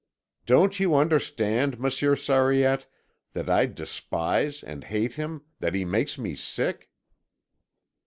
[0.47, 2.87] "Don't you understand, Monsieur Sariette,
[3.33, 6.89] that I despise and hate him, that he makes me sick?"